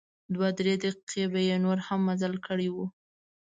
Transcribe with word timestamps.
دوه 0.33 0.47
درې 0.59 0.73
دقیقې 0.83 1.23
به 1.31 1.39
مې 1.47 1.55
نور 1.65 1.77
هم 1.87 1.99
مزل 2.07 2.33
کړی 2.47 2.69
و. 2.71 2.77